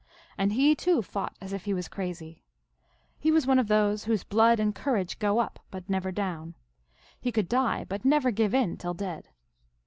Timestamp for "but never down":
5.69-6.55